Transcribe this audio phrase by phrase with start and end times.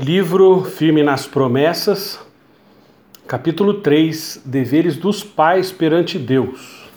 [0.00, 2.20] Livro Firme nas Promessas,
[3.26, 6.88] capítulo 3 Deveres dos pais perante Deus.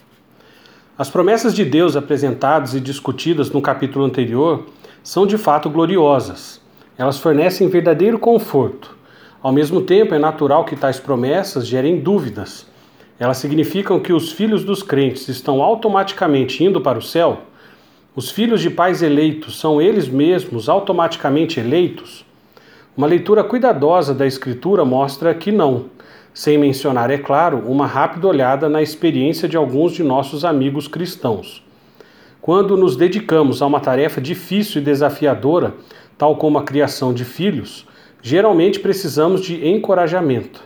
[0.95, 4.67] As promessas de Deus apresentadas e discutidas no capítulo anterior
[5.01, 6.61] são de fato gloriosas.
[6.95, 8.95] Elas fornecem verdadeiro conforto.
[9.41, 12.67] Ao mesmo tempo, é natural que tais promessas gerem dúvidas.
[13.17, 17.45] Elas significam que os filhos dos crentes estão automaticamente indo para o céu?
[18.15, 22.29] Os filhos de pais eleitos são eles mesmos automaticamente eleitos?
[23.01, 25.85] Uma leitura cuidadosa da Escritura mostra que não,
[26.35, 31.65] sem mencionar, é claro, uma rápida olhada na experiência de alguns de nossos amigos cristãos.
[32.39, 35.73] Quando nos dedicamos a uma tarefa difícil e desafiadora,
[36.15, 37.87] tal como a criação de filhos,
[38.21, 40.61] geralmente precisamos de encorajamento.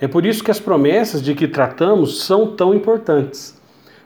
[0.00, 3.60] É por isso que as promessas de que tratamos são tão importantes.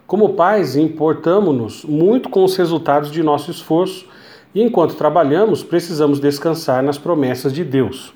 [0.05, 4.05] Como pais, importamos-nos muito com os resultados de nosso esforço
[4.53, 8.13] e enquanto trabalhamos, precisamos descansar nas promessas de Deus.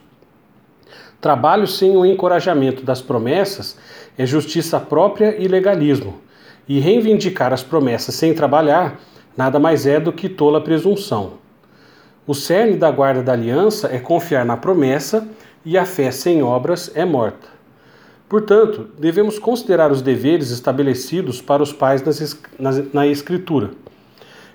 [1.22, 3.78] Trabalho sem o encorajamento das promessas
[4.18, 6.16] é justiça própria e legalismo.
[6.68, 9.00] E reivindicar as promessas sem trabalhar
[9.36, 11.34] nada mais é do que tola presunção.
[12.26, 15.28] O cerne da guarda da aliança é confiar na promessa
[15.66, 17.48] e a fé sem obras é morta.
[18.30, 22.04] Portanto, devemos considerar os deveres estabelecidos para os pais
[22.92, 23.72] na Escritura.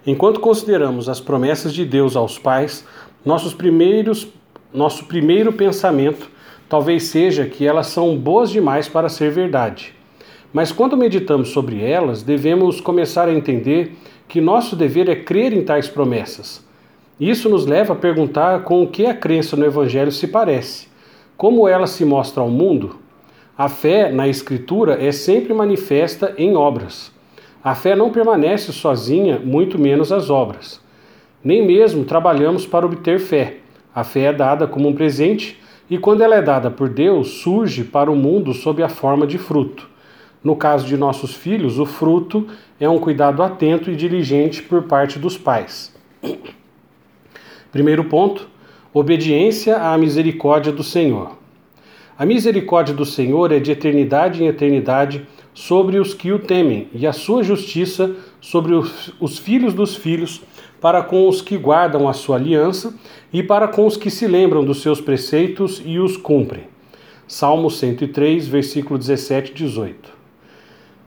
[0.08, 2.82] Enquanto consideramos as promessas de Deus aos pais,
[3.26, 4.26] nossos primeiros,
[4.72, 6.30] nosso primeiro pensamento
[6.66, 9.94] talvez seja que elas são boas demais para ser verdade.
[10.50, 15.62] Mas quando meditamos sobre elas, devemos começar a entender que nosso dever é crer em
[15.62, 16.66] tais promessas.
[17.20, 20.88] Isso nos leva a perguntar com o que a crença no Evangelho se parece,
[21.36, 22.96] como ela se mostra ao mundo.
[23.58, 27.12] A fé na Escritura é sempre manifesta em obras.
[27.62, 30.80] A fé não permanece sozinha, muito menos as obras.
[31.42, 33.56] Nem mesmo trabalhamos para obter fé.
[33.94, 37.82] A fé é dada como um presente e, quando ela é dada por Deus, surge
[37.82, 39.88] para o mundo sob a forma de fruto.
[40.42, 42.46] No caso de nossos filhos, o fruto
[42.78, 45.92] é um cuidado atento e diligente por parte dos pais.
[47.72, 48.48] Primeiro ponto:
[48.94, 51.36] obediência à misericórdia do Senhor.
[52.16, 55.26] A misericórdia do Senhor é de eternidade em eternidade
[55.58, 60.40] sobre os que o temem, e a sua justiça sobre os, os filhos dos filhos,
[60.80, 62.94] para com os que guardam a sua aliança
[63.32, 66.68] e para com os que se lembram dos seus preceitos e os cumprem.
[67.26, 70.12] Salmo 103, versículo 17 e 18.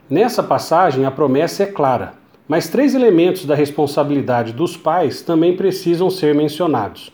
[0.09, 6.09] Nessa passagem, a promessa é clara, mas três elementos da responsabilidade dos pais também precisam
[6.09, 7.13] ser mencionados: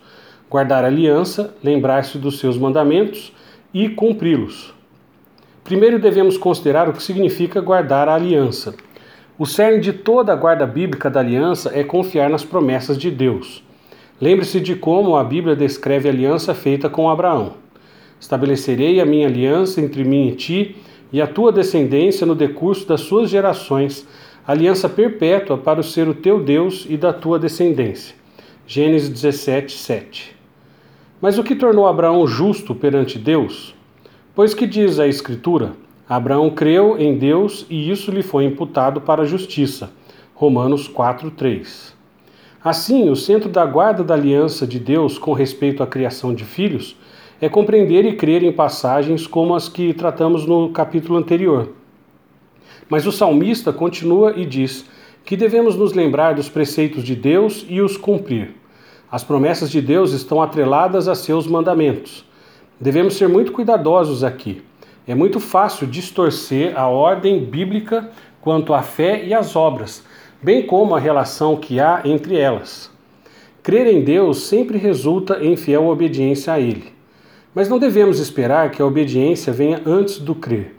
[0.50, 3.32] guardar a aliança, lembrar-se dos seus mandamentos
[3.72, 4.76] e cumpri-los.
[5.68, 8.74] Primeiro devemos considerar o que significa guardar a aliança.
[9.38, 13.62] O cerne de toda a guarda bíblica da aliança é confiar nas promessas de Deus.
[14.22, 17.56] Lembre-se de como a Bíblia descreve a aliança feita com Abraão.
[18.18, 20.78] Estabelecerei a minha aliança entre mim e ti
[21.12, 24.08] e a tua descendência no decurso das suas gerações,
[24.48, 28.16] aliança perpétua para ser o teu Deus e da tua descendência.
[28.66, 30.34] Gênesis 17, 7.
[31.22, 33.76] Mas o que tornou Abraão justo perante Deus?
[34.38, 35.74] Pois que diz a Escritura:
[36.08, 39.90] Abraão creu em Deus e isso lhe foi imputado para a justiça.
[40.36, 41.96] Romanos 4:3.
[42.64, 46.96] Assim, o centro da guarda da aliança de Deus com respeito à criação de filhos
[47.42, 51.70] é compreender e crer em passagens como as que tratamos no capítulo anterior.
[52.88, 54.86] Mas o salmista continua e diz
[55.26, 58.54] que devemos nos lembrar dos preceitos de Deus e os cumprir.
[59.12, 62.27] As promessas de Deus estão atreladas a seus mandamentos.
[62.80, 64.62] Devemos ser muito cuidadosos aqui.
[65.08, 70.04] É muito fácil distorcer a ordem bíblica quanto à fé e às obras,
[70.42, 72.92] bem como a relação que há entre elas.
[73.64, 76.94] Crer em Deus sempre resulta em fiel obediência a Ele.
[77.54, 80.76] Mas não devemos esperar que a obediência venha antes do crer.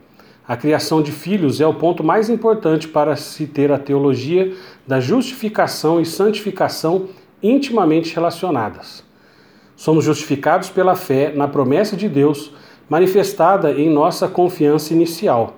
[0.47, 4.55] A criação de filhos é o ponto mais importante para se ter a teologia
[4.87, 7.09] da justificação e santificação
[7.43, 9.08] intimamente relacionadas.
[9.79, 12.53] Somos justificados pela fé na promessa de Deus
[12.91, 15.55] manifestada em nossa confiança inicial.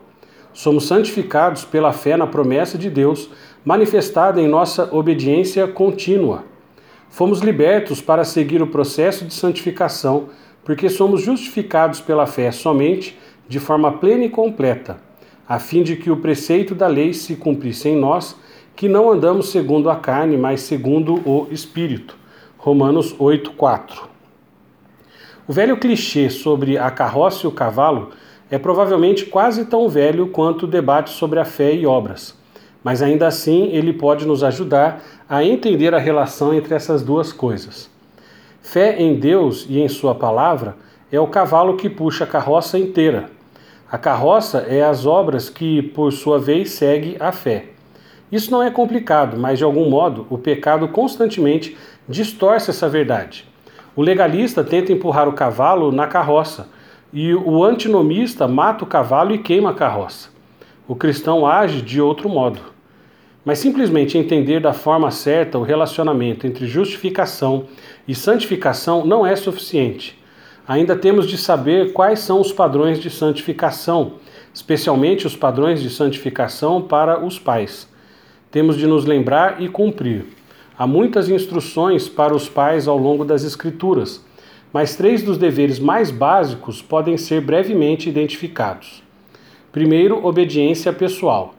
[0.53, 3.31] Somos santificados pela fé na promessa de Deus
[3.65, 6.45] manifestada em nossa obediência contínua.
[7.09, 10.29] Fomos libertos para seguir o processo de santificação,
[10.67, 13.19] porque somos justificados pela fé somente
[13.49, 14.99] de forma plena e completa,
[15.49, 18.37] a fim de que o preceito da lei se cumprisse em nós,
[18.77, 22.21] que não andamos segundo a carne, mas segundo o Espírito.
[22.59, 24.10] Romanos 8:4.
[25.51, 28.11] O velho clichê sobre a carroça e o cavalo
[28.53, 32.39] é provavelmente quase tão velho quanto o debate sobre a fé e obras,
[32.85, 37.91] mas ainda assim ele pode nos ajudar a entender a relação entre essas duas coisas.
[38.63, 40.77] Fé em Deus e em Sua palavra
[41.11, 43.29] é o cavalo que puxa a carroça inteira.
[43.91, 47.71] A carroça é as obras que, por sua vez, segue a fé.
[48.31, 51.77] Isso não é complicado, mas de algum modo o pecado constantemente
[52.09, 53.50] distorce essa verdade.
[53.97, 56.69] O legalista tenta empurrar o cavalo na carroça
[57.13, 60.29] e o antinomista mata o cavalo e queima a carroça.
[60.87, 62.61] O cristão age de outro modo.
[63.45, 67.67] Mas simplesmente entender da forma certa o relacionamento entre justificação
[68.07, 70.19] e santificação não é suficiente.
[70.69, 74.15] Ainda temos de saber quais são os padrões de santificação,
[74.55, 77.89] especialmente os padrões de santificação para os pais.
[78.53, 80.27] Temos de nos lembrar e cumprir.
[80.81, 84.25] Há muitas instruções para os pais ao longo das Escrituras,
[84.73, 89.03] mas três dos deveres mais básicos podem ser brevemente identificados.
[89.71, 91.55] Primeiro, obediência pessoal.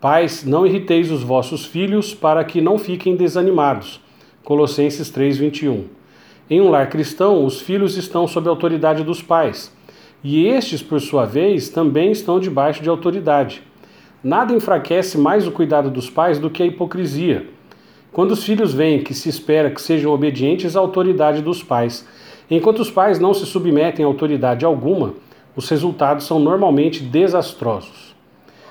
[0.00, 4.00] Pais, não irriteis os vossos filhos para que não fiquem desanimados.
[4.42, 5.84] Colossenses 3:21.
[6.50, 9.72] Em um lar cristão, os filhos estão sob a autoridade dos pais,
[10.24, 13.62] e estes, por sua vez, também estão debaixo de autoridade.
[14.20, 17.54] Nada enfraquece mais o cuidado dos pais do que a hipocrisia.
[18.14, 22.06] Quando os filhos veem que se espera que sejam obedientes à autoridade dos pais,
[22.48, 25.14] enquanto os pais não se submetem a autoridade alguma,
[25.56, 28.14] os resultados são normalmente desastrosos.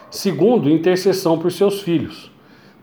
[0.09, 2.31] Segundo, intercessão por seus filhos.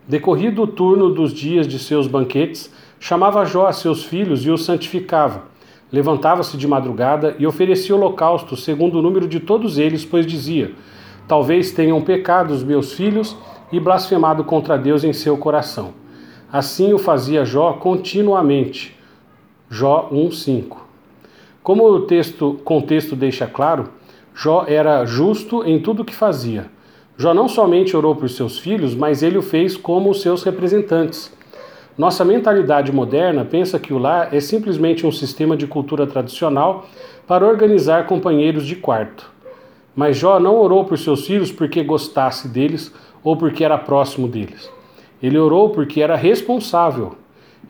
[0.07, 4.63] Decorrido o turno dos dias de seus banquetes, chamava Jó a seus filhos e os
[4.63, 5.45] santificava.
[5.91, 10.73] Levantava-se de madrugada e oferecia holocausto segundo o número de todos eles, pois dizia:
[11.27, 13.35] Talvez tenham pecado os meus filhos
[13.73, 16.00] e blasfemado contra Deus em seu coração.
[16.53, 18.99] Assim o fazia Jó continuamente.
[19.71, 20.79] Jó 1:5.
[21.63, 23.91] Como o texto contexto deixa claro,
[24.35, 26.67] Jó era justo em tudo o que fazia.
[27.17, 31.33] Jó não somente orou por seus filhos, mas ele o fez como os seus representantes.
[31.97, 36.89] Nossa mentalidade moderna pensa que o lar é simplesmente um sistema de cultura tradicional
[37.29, 39.31] para organizar companheiros de quarto.
[39.95, 42.93] Mas Jó não orou por seus filhos porque gostasse deles
[43.23, 44.69] ou porque era próximo deles.
[45.23, 47.15] Ele orou porque era responsável.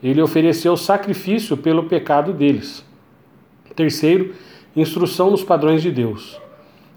[0.01, 2.85] Ele ofereceu sacrifício pelo pecado deles.
[3.75, 4.33] Terceiro,
[4.75, 6.39] instrução nos padrões de Deus.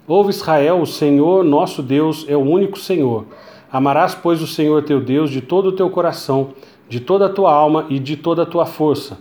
[0.07, 3.25] Ouve Israel, o Senhor nosso Deus é o único Senhor.
[3.71, 6.53] Amarás, pois, o Senhor teu Deus de todo o teu coração,
[6.87, 9.17] de toda a tua alma e de toda a tua força.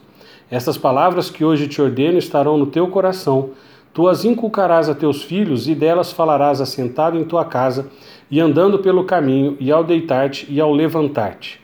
[0.51, 3.51] Estas palavras que hoje te ordeno estarão no teu coração
[3.95, 7.89] Tu as inculcarás a teus filhos, e delas falarás assentado em tua casa,
[8.29, 11.61] e andando pelo caminho, e ao deitar-te e ao levantar-te.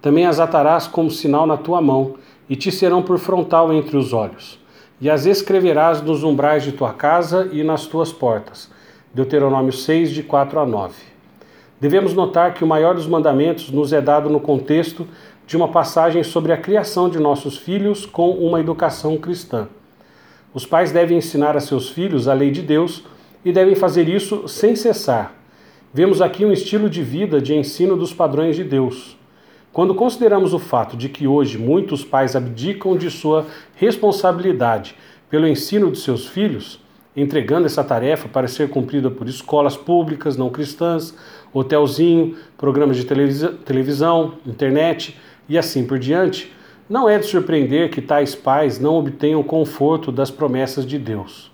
[0.00, 2.14] Também as atarás como sinal na tua mão,
[2.48, 4.56] e te serão por frontal entre os olhos.
[5.00, 8.70] E as escreverás nos umbrais de tua casa e nas tuas portas.
[9.12, 10.94] Deuteronômio 6, de 4 a 9.
[11.80, 15.08] Devemos notar que o maior dos mandamentos nos é dado no contexto
[15.44, 19.66] de uma passagem sobre a criação de nossos filhos com uma educação cristã.
[20.54, 23.02] Os pais devem ensinar a seus filhos a lei de Deus
[23.44, 25.34] e devem fazer isso sem cessar.
[25.92, 29.16] Vemos aqui um estilo de vida de ensino dos padrões de Deus.
[29.72, 34.94] Quando consideramos o fato de que hoje muitos pais abdicam de sua responsabilidade
[35.28, 36.80] pelo ensino de seus filhos,
[37.16, 41.16] entregando essa tarefa para ser cumprida por escolas públicas não cristãs,
[41.52, 43.04] hotelzinho, programas de
[43.64, 45.18] televisão, internet
[45.48, 46.52] e assim por diante,
[46.88, 51.50] não é de surpreender que tais pais não obtenham conforto das promessas de Deus.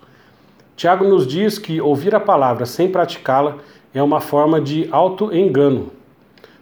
[0.75, 3.57] Tiago nos diz que ouvir a palavra sem praticá-la
[3.93, 5.91] é uma forma de auto-engano.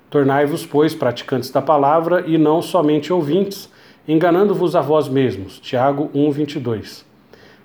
[0.10, 3.70] Tornai-vos, pois, praticantes da palavra e não somente ouvintes,
[4.08, 5.60] enganando-vos a vós mesmos.
[5.60, 7.06] Tiago 1:22.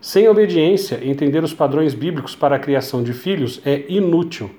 [0.01, 4.51] Sem obediência, entender os padrões bíblicos para a criação de filhos é inútil.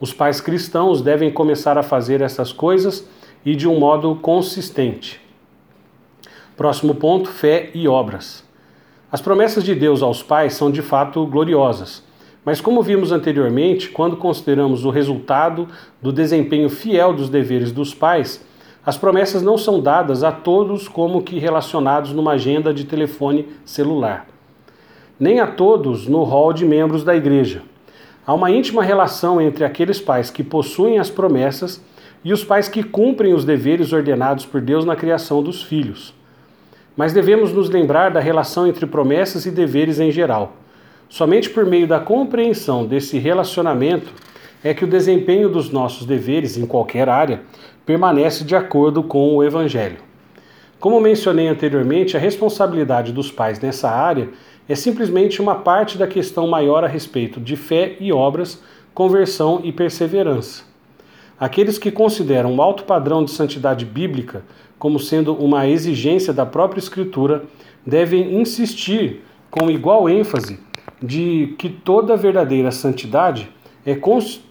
[0.00, 3.08] Os pais cristãos devem começar a fazer essas coisas
[3.44, 5.27] e de um modo consistente.
[6.58, 8.44] Próximo ponto: fé e obras.
[9.12, 12.02] As promessas de Deus aos pais são de fato gloriosas,
[12.44, 15.68] mas como vimos anteriormente, quando consideramos o resultado
[16.02, 18.44] do desempenho fiel dos deveres dos pais,
[18.84, 24.26] as promessas não são dadas a todos como que relacionados numa agenda de telefone celular,
[25.16, 27.62] nem a todos no hall de membros da igreja.
[28.26, 31.80] Há uma íntima relação entre aqueles pais que possuem as promessas
[32.24, 36.17] e os pais que cumprem os deveres ordenados por Deus na criação dos filhos
[36.98, 40.56] mas devemos nos lembrar da relação entre promessas e deveres em geral.
[41.08, 44.12] Somente por meio da compreensão desse relacionamento
[44.64, 47.42] é que o desempenho dos nossos deveres em qualquer área
[47.86, 49.98] permanece de acordo com o Evangelho.
[50.80, 54.30] Como mencionei anteriormente, a responsabilidade dos pais nessa área
[54.68, 58.60] é simplesmente uma parte da questão maior a respeito de fé e obras,
[58.92, 60.67] conversão e perseverança.
[61.38, 64.42] Aqueles que consideram o alto padrão de santidade bíblica
[64.78, 67.44] como sendo uma exigência da própria Escritura
[67.86, 70.58] devem insistir com igual ênfase
[71.02, 73.48] de que toda verdadeira santidade
[73.86, 73.96] é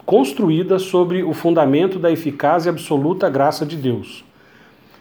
[0.05, 4.23] construída sobre o fundamento da eficaz e absoluta graça de Deus.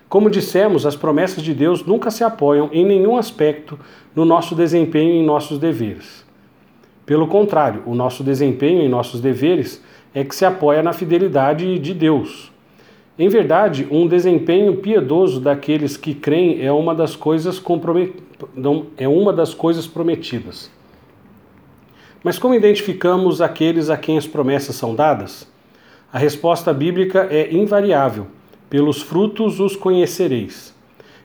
[0.08, 3.78] Como dissemos, as promessas de Deus nunca se apoiam em nenhum aspecto
[4.14, 6.24] no nosso desempenho em nossos deveres.
[7.04, 9.82] Pelo contrário, o nosso desempenho em nossos deveres
[10.16, 12.50] é que se apoia na fidelidade de Deus.
[13.18, 17.62] Em verdade, um desempenho piedoso daqueles que creem é uma das coisas,
[18.96, 20.70] é uma das coisas prometidas.
[22.24, 25.46] Mas como identificamos aqueles a quem as promessas são dadas?
[26.10, 28.26] A resposta bíblica é invariável:
[28.70, 30.74] pelos frutos os conhecereis.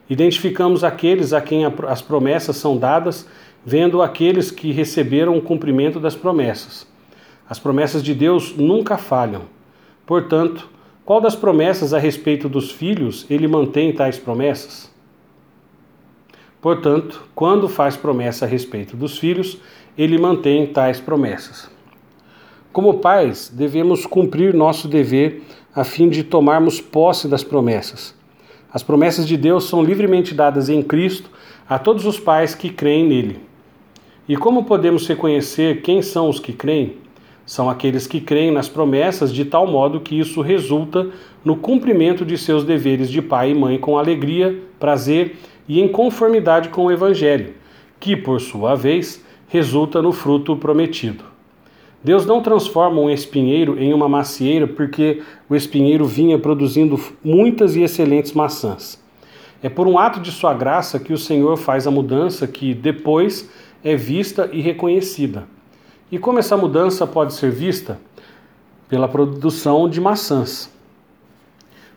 [0.09, 3.25] Identificamos aqueles a quem as promessas são dadas,
[3.65, 6.90] vendo aqueles que receberam o cumprimento das promessas.
[7.51, 9.41] As promessas de Deus nunca falham.
[10.05, 10.69] Portanto,
[11.03, 14.89] qual das promessas a respeito dos filhos ele mantém tais promessas?
[16.61, 19.57] Portanto, quando faz promessa a respeito dos filhos,
[19.97, 21.69] ele mantém tais promessas.
[22.71, 25.43] Como pais, devemos cumprir nosso dever
[25.75, 28.15] a fim de tomarmos posse das promessas.
[28.71, 31.29] As promessas de Deus são livremente dadas em Cristo
[31.67, 33.41] a todos os pais que creem nele.
[34.25, 37.00] E como podemos reconhecer quem são os que creem?
[37.51, 41.09] São aqueles que creem nas promessas de tal modo que isso resulta
[41.43, 45.35] no cumprimento de seus deveres de pai e mãe com alegria, prazer
[45.67, 47.53] e em conformidade com o Evangelho,
[47.99, 51.25] que, por sua vez, resulta no fruto prometido.
[52.01, 57.81] Deus não transforma um espinheiro em uma macieira porque o espinheiro vinha produzindo muitas e
[57.81, 58.97] excelentes maçãs.
[59.61, 63.51] É por um ato de sua graça que o Senhor faz a mudança que depois
[63.83, 65.45] é vista e reconhecida.
[66.11, 67.97] E como essa mudança pode ser vista?
[68.89, 70.69] Pela produção de maçãs.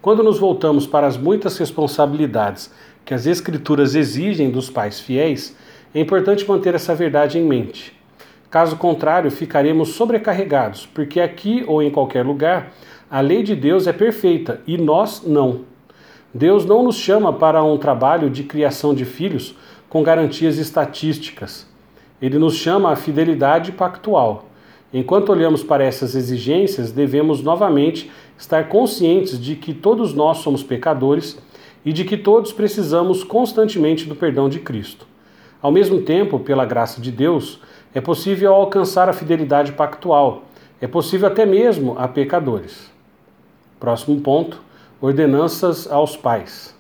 [0.01, 2.71] Quando nos voltamos para as muitas responsabilidades
[3.05, 5.57] que as Escrituras exigem dos pais fiéis,
[5.93, 7.93] é importante manter essa verdade em mente.
[8.49, 12.73] Caso contrário, ficaremos sobrecarregados, porque aqui ou em qualquer lugar,
[13.11, 15.63] a lei de Deus é perfeita e nós não.
[16.33, 19.57] Deus não nos chama para um trabalho de criação de filhos
[19.89, 21.74] com garantias estatísticas.
[22.25, 24.47] Ele nos chama à fidelidade pactual.
[24.95, 31.39] Enquanto olhamos para essas exigências, devemos novamente estar conscientes de que todos nós somos pecadores
[31.85, 35.07] e de que todos precisamos constantemente do perdão de Cristo.
[35.61, 37.61] Ao mesmo tempo, pela graça de Deus,
[37.93, 40.45] é possível alcançar a fidelidade pactual.
[40.81, 42.91] É possível até mesmo a pecadores.
[43.79, 44.63] Próximo ponto:
[44.99, 46.75] ordenanças aos pais.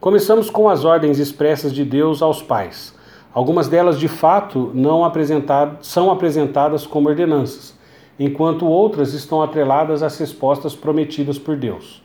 [0.00, 2.93] Começamos com as ordens expressas de Deus aos pais.
[3.34, 7.76] Algumas delas, de fato, não apresentado, são apresentadas como ordenanças,
[8.16, 12.00] enquanto outras estão atreladas às respostas prometidas por Deus.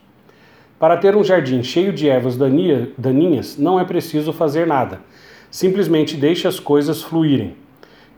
[0.76, 5.02] Para ter um jardim cheio de ervas daninhas, não é preciso fazer nada.
[5.52, 7.54] Simplesmente deixe as coisas fluírem.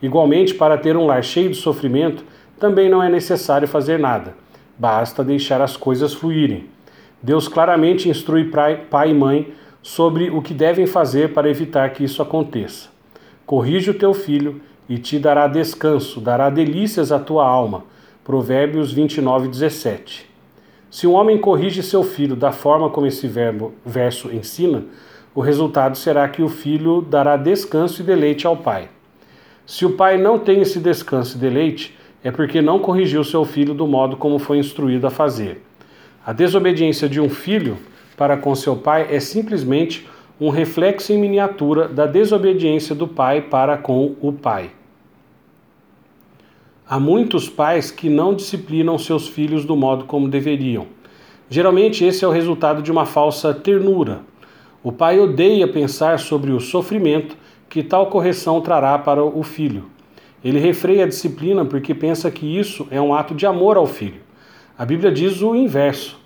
[0.00, 2.24] Igualmente, para ter um lar cheio de sofrimento,
[2.58, 4.34] também não é necessário fazer nada.
[4.78, 6.66] Basta deixar as coisas fluírem.
[7.22, 9.52] Deus claramente instrui pai e mãe
[9.82, 12.91] sobre o que devem fazer para evitar que isso aconteça.
[13.52, 17.84] Corrige o teu filho e te dará descanso, dará delícias à tua alma.
[18.24, 20.26] Provérbios 29, 17.
[20.90, 24.84] Se um homem corrige seu filho da forma como esse verbo, verso ensina,
[25.34, 28.88] o resultado será que o filho dará descanso e deleite ao pai.
[29.66, 31.94] Se o pai não tem esse descanso e deleite,
[32.24, 35.62] é porque não corrigiu seu filho do modo como foi instruído a fazer.
[36.24, 37.76] A desobediência de um filho
[38.16, 40.08] para com seu pai é simplesmente
[40.40, 44.70] um reflexo em miniatura da desobediência do pai para com o pai.
[46.88, 50.86] Há muitos pais que não disciplinam seus filhos do modo como deveriam.
[51.48, 54.20] Geralmente, esse é o resultado de uma falsa ternura.
[54.82, 57.36] O pai odeia pensar sobre o sofrimento
[57.68, 59.84] que tal correção trará para o filho.
[60.44, 64.20] Ele refreia a disciplina porque pensa que isso é um ato de amor ao filho.
[64.76, 66.18] A Bíblia diz o inverso: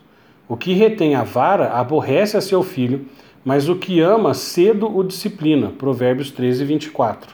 [0.49, 3.07] o que retém a vara aborrece a seu filho
[3.47, 5.69] mas o que ama cedo o disciplina.
[5.69, 7.33] Provérbios 13, 24.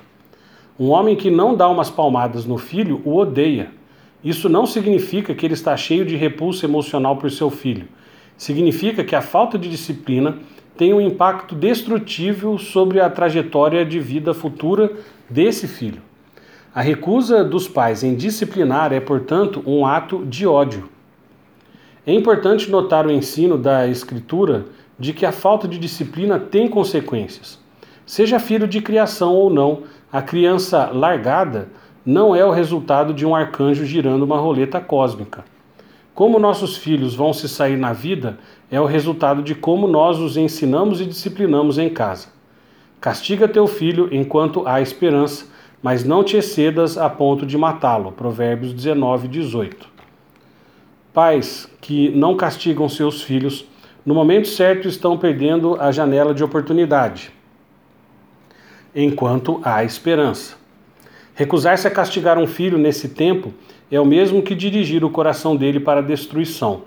[0.78, 3.70] Um homem que não dá umas palmadas no filho o odeia.
[4.22, 7.88] Isso não significa que ele está cheio de repulsa emocional por seu filho.
[8.36, 10.36] Significa que a falta de disciplina
[10.76, 14.92] tem um impacto destrutível sobre a trajetória de vida futura
[15.30, 16.02] desse filho.
[16.74, 20.90] A recusa dos pais em disciplinar é, portanto, um ato de ódio.
[22.06, 24.66] É importante notar o ensino da Escritura
[24.98, 27.58] de que a falta de disciplina tem consequências.
[28.04, 31.68] Seja filho de criação ou não, a criança largada
[32.04, 35.44] não é o resultado de um arcanjo girando uma roleta cósmica.
[36.14, 38.38] Como nossos filhos vão se sair na vida
[38.70, 42.28] é o resultado de como nós os ensinamos e disciplinamos em casa.
[43.00, 45.46] Castiga teu filho enquanto há esperança,
[45.82, 48.12] mas não te excedas a ponto de matá-lo.
[48.12, 49.88] Provérbios 19, 18.
[51.12, 53.64] Pais que não castigam seus filhos,
[54.04, 57.32] no momento certo estão perdendo a janela de oportunidade,
[58.94, 60.56] enquanto há esperança.
[61.34, 63.54] Recusar-se a castigar um filho nesse tempo
[63.90, 66.82] é o mesmo que dirigir o coração dele para a destruição.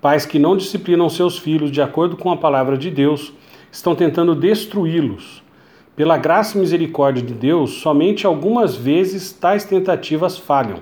[0.00, 3.32] Pais que não disciplinam seus filhos de acordo com a palavra de Deus
[3.70, 5.42] estão tentando destruí-los.
[5.94, 10.80] Pela graça e misericórdia de Deus, somente algumas vezes tais tentativas falham.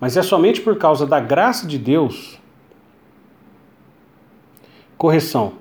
[0.00, 2.38] Mas é somente por causa da graça de Deus.
[4.98, 5.52] Correção.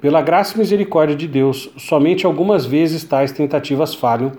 [0.00, 4.30] Pela graça e misericórdia de Deus, somente algumas vezes tais tentativas falham,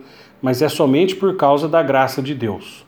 [0.42, 2.86] mas é somente por causa da graça de Deus.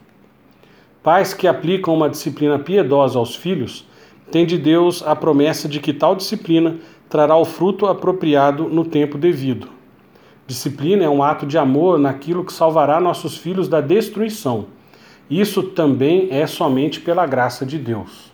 [1.03, 3.85] Pais que aplicam uma disciplina piedosa aos filhos
[4.31, 6.77] têm de Deus a promessa de que tal disciplina
[7.09, 9.67] trará o fruto apropriado no tempo devido.
[10.47, 14.67] Disciplina é um ato de amor naquilo que salvará nossos filhos da destruição.
[15.29, 18.29] Isso também é somente pela graça de Deus.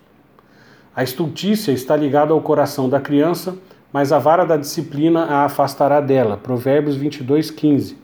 [0.95, 3.57] A estultícia está ligada ao coração da criança,
[3.91, 6.37] mas a vara da disciplina a afastará dela.
[6.37, 7.97] Provérbios 22, 15.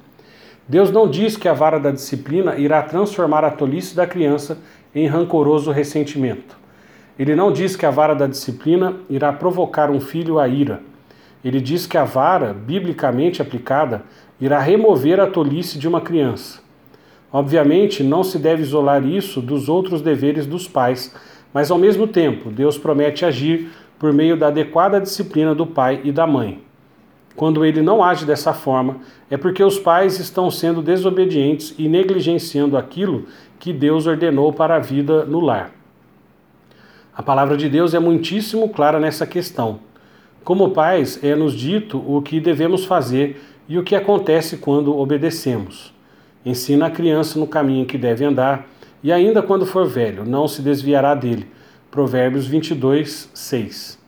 [0.68, 4.58] Deus não diz que a vara da disciplina irá transformar a tolice da criança
[4.94, 6.58] em rancoroso ressentimento.
[7.18, 10.82] Ele não diz que a vara da disciplina irá provocar um filho à ira.
[11.46, 14.04] Ele diz que a vara, biblicamente aplicada,
[14.40, 16.60] irá remover a tolice de uma criança.
[17.32, 21.16] Obviamente, não se deve isolar isso dos outros deveres dos pais,
[21.54, 26.12] mas ao mesmo tempo, Deus promete agir por meio da adequada disciplina do pai e
[26.12, 26.64] da mãe.
[27.36, 28.98] Quando ele não age dessa forma,
[29.30, 33.26] é porque os pais estão sendo desobedientes e negligenciando aquilo
[33.60, 35.72] que Deus ordenou para a vida no lar.
[37.16, 39.80] A palavra de Deus é muitíssimo clara nessa questão.
[40.44, 45.94] Como pais, é-nos dito o que devemos fazer e o que acontece quando obedecemos.
[46.44, 48.68] Ensina a criança no caminho que deve andar,
[49.04, 51.48] e ainda quando for velho, não se desviará dele.
[51.90, 54.00] Provérbios 22, 6.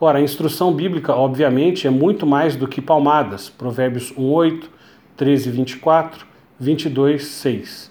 [0.00, 3.48] Ora, a instrução bíblica, obviamente, é muito mais do que palmadas.
[3.48, 4.70] Provérbios 1, 8,
[5.16, 6.26] 13, 24,
[6.58, 7.90] 22, 6.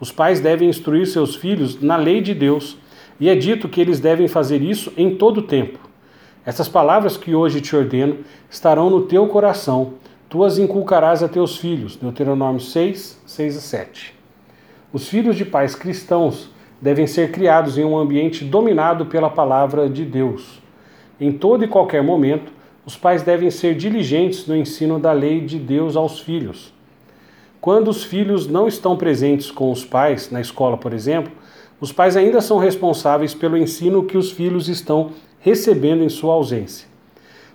[0.00, 2.78] Os pais devem instruir seus filhos na lei de Deus
[3.20, 5.78] e é dito que eles devem fazer isso em todo o tempo.
[6.44, 8.18] Essas palavras que hoje te ordeno
[8.48, 9.94] estarão no teu coração,
[10.28, 11.96] tu as inculcarás a teus filhos.
[11.96, 14.17] Deuteronômio 6, 6 a 7.
[14.90, 16.48] Os filhos de pais cristãos
[16.80, 20.62] devem ser criados em um ambiente dominado pela palavra de Deus.
[21.20, 22.50] Em todo e qualquer momento,
[22.86, 26.72] os pais devem ser diligentes no ensino da lei de Deus aos filhos.
[27.60, 31.32] Quando os filhos não estão presentes com os pais, na escola, por exemplo,
[31.78, 36.88] os pais ainda são responsáveis pelo ensino que os filhos estão recebendo em sua ausência.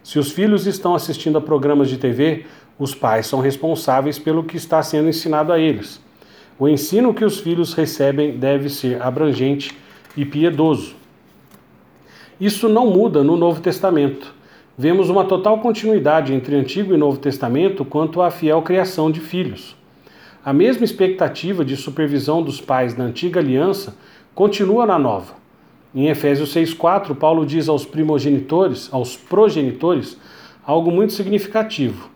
[0.04, 2.46] Se os filhos estão assistindo a programas de TV,
[2.78, 6.03] os pais são responsáveis pelo que está sendo ensinado a eles.
[6.60, 9.76] O ensino que os filhos recebem deve ser abrangente
[10.16, 10.96] e piedoso.
[12.40, 14.34] Isso não muda no Novo Testamento.
[14.78, 19.76] Vemos uma total continuidade entre Antigo e Novo Testamento quanto à fiel criação de filhos.
[20.46, 23.96] A mesma expectativa de supervisão dos pais da antiga aliança
[24.36, 25.34] continua na nova.
[25.96, 30.18] Em Efésios 6:4, Paulo diz aos primogenitores, aos progenitores,
[30.66, 32.13] algo muito significativo.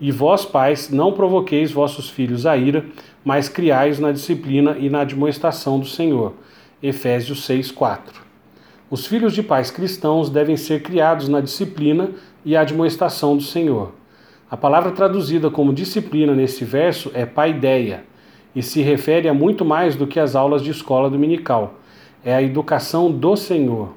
[0.00, 2.86] E vós, pais, não provoqueis vossos filhos a ira,
[3.24, 6.34] mas criais na disciplina e na admoestação do Senhor.
[6.80, 8.22] Efésios 6:4.
[8.90, 12.10] Os filhos de pais cristãos devem ser criados na disciplina
[12.44, 13.92] e admoestação do Senhor.
[14.50, 18.04] A palavra traduzida como disciplina nesse verso é paideia
[18.54, 21.74] e se refere a muito mais do que as aulas de escola dominical.
[22.24, 23.90] É a educação do Senhor.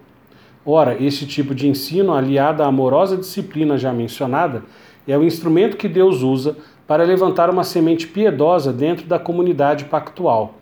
[0.65, 4.63] Ora, este tipo de ensino, aliado à amorosa disciplina já mencionada,
[5.07, 10.55] é o instrumento que Deus usa para levantar uma semente piedosa dentro da comunidade pactual.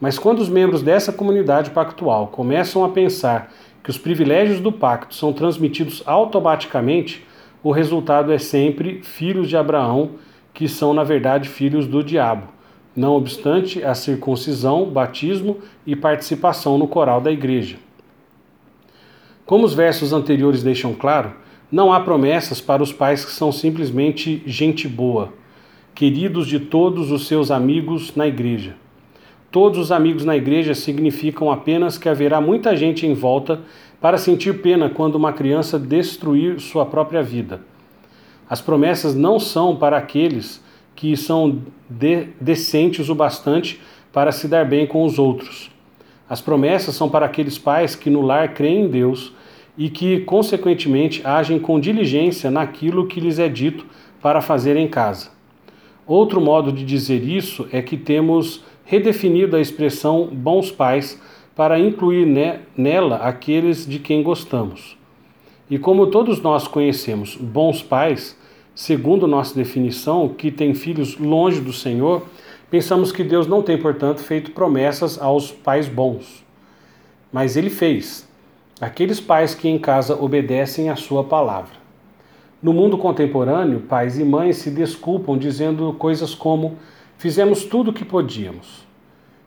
[0.00, 5.14] Mas quando os membros dessa comunidade pactual começam a pensar que os privilégios do pacto
[5.14, 7.26] são transmitidos automaticamente,
[7.62, 10.12] o resultado é sempre filhos de Abraão,
[10.52, 12.48] que são, na verdade, filhos do diabo.
[12.94, 17.76] Não obstante a circuncisão, batismo e participação no coral da igreja.
[19.44, 21.32] Como os versos anteriores deixam claro,
[21.74, 25.32] não há promessas para os pais que são simplesmente gente boa,
[25.92, 28.76] queridos de todos os seus amigos na igreja.
[29.50, 33.60] Todos os amigos na igreja significam apenas que haverá muita gente em volta
[34.00, 37.60] para sentir pena quando uma criança destruir sua própria vida.
[38.48, 40.62] As promessas não são para aqueles
[40.94, 41.58] que são
[41.90, 43.80] de decentes o bastante
[44.12, 45.72] para se dar bem com os outros.
[46.30, 49.32] As promessas são para aqueles pais que no lar creem em Deus
[49.76, 53.86] e que, consequentemente, agem com diligência naquilo que lhes é dito
[54.22, 55.30] para fazer em casa.
[56.06, 61.20] Outro modo de dizer isso é que temos redefinido a expressão bons pais
[61.56, 62.26] para incluir
[62.76, 64.96] nela aqueles de quem gostamos.
[65.70, 68.36] E como todos nós conhecemos bons pais,
[68.74, 72.26] segundo nossa definição, que têm filhos longe do Senhor,
[72.70, 76.44] pensamos que Deus não tem, portanto, feito promessas aos pais bons.
[77.32, 78.23] Mas ele fez.
[78.80, 81.74] Aqueles pais que em casa obedecem à sua palavra.
[82.60, 86.76] No mundo contemporâneo, pais e mães se desculpam dizendo coisas como:
[87.16, 88.84] fizemos tudo o que podíamos.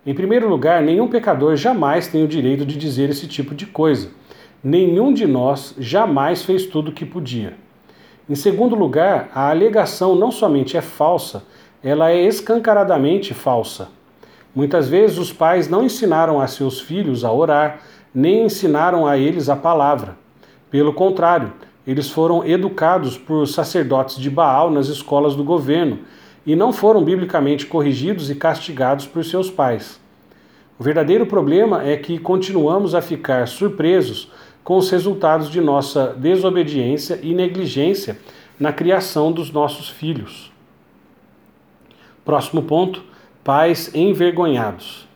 [0.05, 4.11] Em primeiro lugar, nenhum pecador jamais tem o direito de dizer esse tipo de coisa.
[4.63, 7.55] Nenhum de nós jamais fez tudo o que podia.
[8.29, 11.43] Em segundo lugar, a alegação não somente é falsa,
[11.83, 13.89] ela é escancaradamente falsa.
[14.55, 17.79] Muitas vezes os pais não ensinaram a seus filhos a orar,
[18.17, 20.17] nem ensinaram a eles a palavra.
[20.71, 21.53] Pelo contrário,
[21.85, 25.99] eles foram educados por sacerdotes de Baal nas escolas do governo
[26.43, 30.01] e não foram biblicamente corrigidos e castigados por seus pais.
[30.79, 34.31] O verdadeiro problema é que continuamos a ficar surpresos
[34.63, 38.17] com os resultados de nossa desobediência e negligência
[38.59, 40.51] na criação dos nossos filhos.
[42.25, 43.03] Próximo ponto:
[43.43, 45.07] pais envergonhados.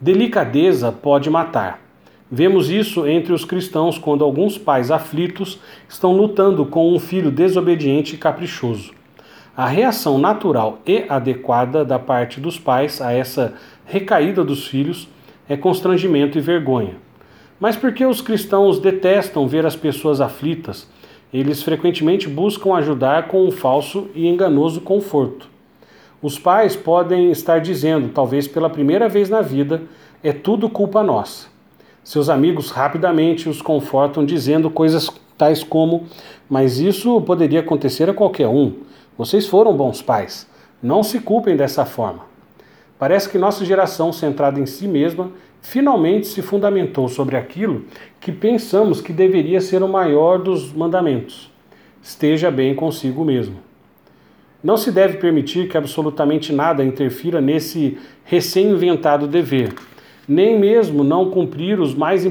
[0.00, 1.86] Delicadeza pode matar.
[2.30, 8.14] Vemos isso entre os cristãos quando alguns pais aflitos estão lutando com um filho desobediente
[8.14, 8.92] e caprichoso.
[9.56, 13.54] A reação natural e adequada da parte dos pais a essa
[13.86, 15.08] recaída dos filhos
[15.48, 16.96] é constrangimento e vergonha.
[17.58, 20.86] Mas por que os cristãos detestam ver as pessoas aflitas?
[21.32, 25.48] Eles frequentemente buscam ajudar com um falso e enganoso conforto.
[26.20, 29.82] Os pais podem estar dizendo, talvez pela primeira vez na vida,
[30.22, 31.57] é tudo culpa nossa.
[32.08, 36.06] Seus amigos rapidamente os confortam dizendo coisas tais como:
[36.48, 38.76] Mas isso poderia acontecer a qualquer um.
[39.18, 40.48] Vocês foram bons pais.
[40.82, 42.20] Não se culpem dessa forma.
[42.98, 47.84] Parece que nossa geração, centrada em si mesma, finalmente se fundamentou sobre aquilo
[48.18, 51.52] que pensamos que deveria ser o maior dos mandamentos.
[52.02, 53.56] Esteja bem consigo mesmo.
[54.64, 59.74] Não se deve permitir que absolutamente nada interfira nesse recém-inventado dever
[60.28, 62.26] nem mesmo não cumprir os mais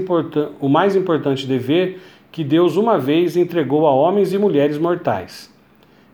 [0.61, 1.99] o mais importante dever
[2.31, 5.51] que Deus uma vez entregou a homens e mulheres mortais.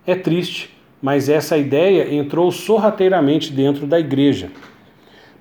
[0.08, 4.50] É triste, mas essa ideia entrou sorrateiramente dentro da igreja.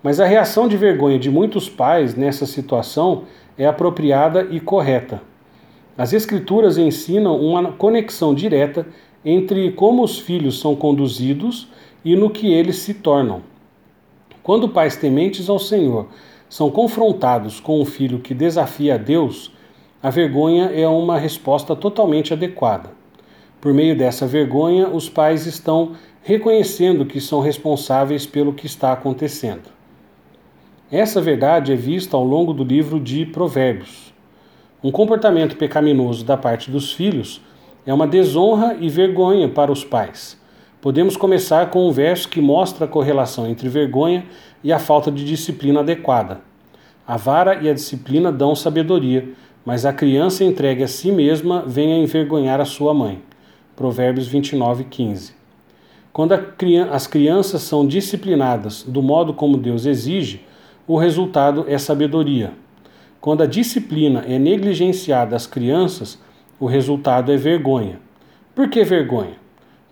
[0.02, 3.22] Mas a reação de vergonha de muitos pais nessa situação
[3.56, 5.22] é apropriada e correta.
[5.96, 8.84] As Escrituras ensinam uma conexão direta
[9.24, 11.68] entre como os filhos são conduzidos
[12.04, 13.42] e no que eles se tornam.
[14.42, 16.08] Quando pais tementes ao Senhor
[16.52, 19.50] são confrontados com um filho que desafia a Deus,
[20.02, 22.90] a vergonha é uma resposta totalmente adequada.
[23.58, 29.70] Por meio dessa vergonha, os pais estão reconhecendo que são responsáveis pelo que está acontecendo.
[30.90, 34.12] Essa verdade é vista ao longo do livro de Provérbios.
[34.84, 37.40] Um comportamento pecaminoso da parte dos filhos
[37.86, 40.38] é uma desonra e vergonha para os pais.
[40.82, 44.26] Podemos começar com um verso que mostra a correlação entre vergonha
[44.62, 46.40] e a falta de disciplina adequada.
[47.06, 49.28] A vara e a disciplina dão sabedoria,
[49.64, 53.22] mas a criança entregue a si mesma vem a envergonhar a sua mãe.
[53.76, 55.34] Provérbios 29, 15.
[56.12, 56.32] Quando
[56.90, 60.44] as crianças são disciplinadas do modo como Deus exige,
[60.86, 62.52] o resultado é sabedoria.
[63.20, 66.18] Quando a disciplina é negligenciada às crianças,
[66.60, 67.98] o resultado é vergonha.
[68.54, 69.42] Por que vergonha?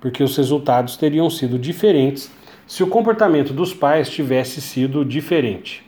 [0.01, 2.31] porque os resultados teriam sido diferentes
[2.71, 5.85] se o comportamento dos pais tivesse sido diferente.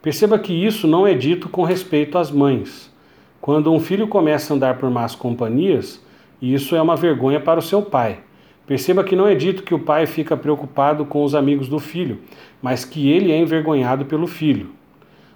[0.00, 2.94] Perceba que isso não é dito com respeito às mães.
[3.40, 6.00] Quando um filho começa a andar por más companhias,
[6.40, 8.20] isso é uma vergonha para o seu pai.
[8.64, 12.20] Perceba que não é dito que o pai fica preocupado com os amigos do filho,
[12.62, 14.70] mas que ele é envergonhado pelo filho.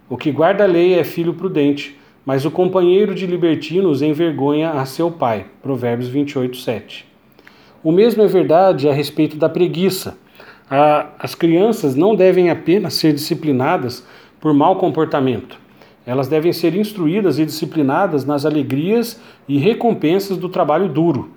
[0.08, 4.86] O que guarda a lei é filho prudente, mas o companheiro de libertinos envergonha a
[4.86, 5.46] seu pai.
[5.60, 7.08] Provérbios 28, 7.
[7.82, 10.16] O mesmo é verdade a respeito da preguiça.
[10.70, 14.06] As crianças não devem apenas ser disciplinadas
[14.40, 15.58] por mau comportamento.
[16.06, 21.30] Elas devem ser instruídas e disciplinadas nas alegrias e recompensas do trabalho duro.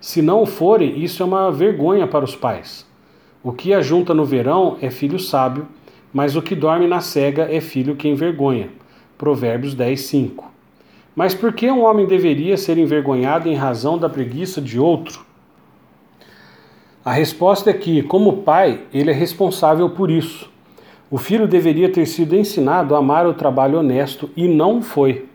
[0.00, 2.86] Se não forem, isso é uma vergonha para os pais.
[3.42, 5.66] O que ajunta no verão é filho sábio,
[6.12, 8.68] mas o que dorme na cega é filho que envergonha.
[9.18, 10.52] Provérbios 10, 5.
[11.16, 15.24] Mas por que um homem deveria ser envergonhado em razão da preguiça de outro?
[17.04, 20.50] A resposta é que, como pai, ele é responsável por isso.
[21.10, 25.26] O filho deveria ter sido ensinado a amar o trabalho honesto e não foi.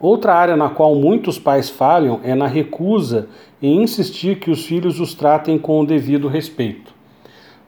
[0.00, 3.28] Outra área na qual muitos pais falham é na recusa
[3.60, 6.94] em insistir que os filhos os tratem com o devido respeito.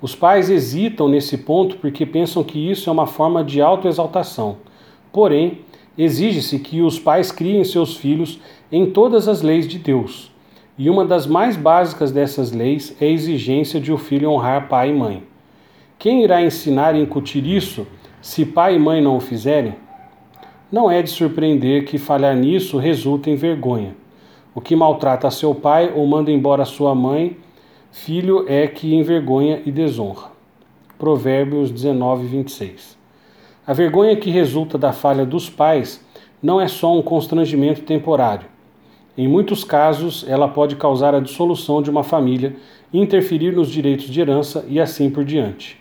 [0.00, 4.56] Os pais hesitam nesse ponto porque pensam que isso é uma forma de autoexaltação.
[5.12, 5.58] Porém,
[5.98, 8.40] exige-se que os pais criem seus filhos
[8.72, 10.29] em todas as leis de Deus.
[10.80, 14.88] E uma das mais básicas dessas leis é a exigência de o filho honrar pai
[14.88, 15.22] e mãe.
[15.98, 17.86] Quem irá ensinar e incutir isso
[18.22, 19.74] se pai e mãe não o fizerem?
[20.72, 23.94] Não é de surpreender que falhar nisso resulte em vergonha.
[24.54, 27.36] O que maltrata seu pai ou manda embora sua mãe
[27.92, 30.28] Filho é que envergonha e desonra.
[30.98, 32.96] Provérbios 19, 26.
[33.66, 36.02] A vergonha que resulta da falha dos pais
[36.42, 38.49] não é só um constrangimento temporário.
[39.20, 42.56] Em muitos casos, ela pode causar a dissolução de uma família,
[42.90, 45.78] interferir nos direitos de herança e assim por diante.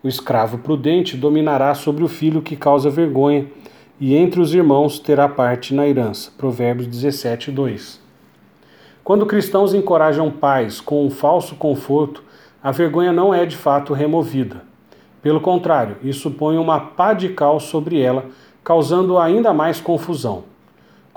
[0.00, 3.48] O escravo prudente dominará sobre o filho que causa vergonha,
[3.98, 6.30] e entre os irmãos terá parte na herança.
[6.38, 8.00] Provérbios 17, 2.
[9.02, 12.22] Quando cristãos encorajam pais com um falso conforto,
[12.62, 14.62] a vergonha não é de fato removida.
[15.20, 18.26] Pelo contrário, isso põe uma pá de cal sobre ela,
[18.62, 20.44] causando ainda mais confusão.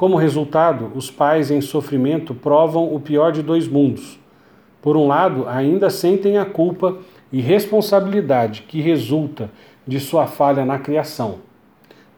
[0.02, 4.20] Como resultado, os pais em sofrimento provam o pior de dois mundos.
[4.82, 6.98] Por um lado, ainda sentem a culpa
[7.32, 9.52] e responsabilidade que resulta
[9.86, 11.36] de sua falha na criação.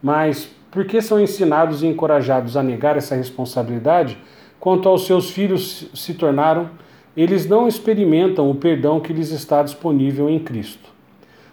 [0.02, 4.16] Mas por que são ensinados e encorajados a negar essa responsabilidade?
[4.58, 6.70] quanto aos seus filhos se tornaram,
[7.14, 10.88] eles não experimentam o perdão que lhes está disponível em Cristo.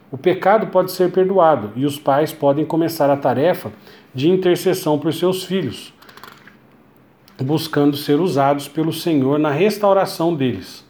[0.09, 3.69] O pecado pode ser perdoado e os pais podem começar a tarefa
[4.15, 5.93] de intercessão por seus filhos,
[7.41, 10.85] buscando ser usados pelo Senhor na restauração deles.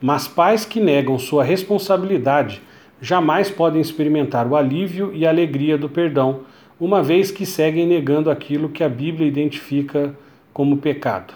[0.00, 2.62] Mas pais que negam sua responsabilidade
[3.00, 6.40] jamais podem experimentar o alívio e alegria do perdão,
[6.80, 10.14] uma vez que seguem negando aquilo que a Bíblia identifica
[10.52, 11.34] como pecado.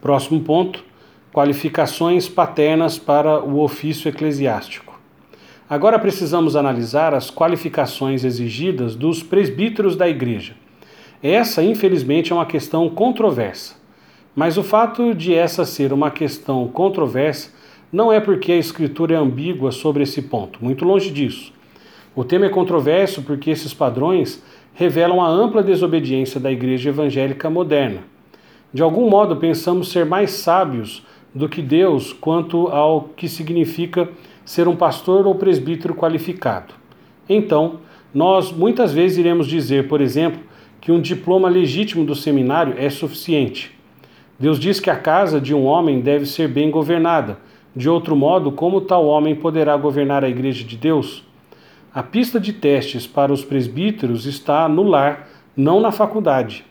[0.00, 0.84] Próximo ponto:
[1.32, 4.94] qualificações paternas para o ofício eclesiástico.
[5.68, 10.54] Agora precisamos analisar as qualificações exigidas dos presbíteros da igreja.
[11.24, 13.76] Essa, infelizmente, é uma questão controversa.
[14.36, 17.50] Mas o fato de essa ser uma questão controversa
[17.90, 21.50] não é porque a Escritura é ambígua sobre esse ponto, muito longe disso.
[22.14, 28.02] O tema é controverso porque esses padrões revelam a ampla desobediência da igreja evangélica moderna.
[28.70, 34.10] De algum modo, pensamos ser mais sábios do que Deus quanto ao que significa
[34.44, 36.74] ser um pastor ou presbítero qualificado.
[37.26, 37.80] Então,
[38.12, 40.52] nós muitas vezes iremos dizer, por exemplo,
[40.84, 43.72] que um diploma legítimo do seminário é suficiente.
[44.38, 47.38] Deus diz que a casa de um homem deve ser bem governada.
[47.74, 51.24] De outro modo, como tal homem poderá governar a igreja de Deus?
[51.94, 56.66] A pista de testes para os presbíteros está no lar, não na faculdade.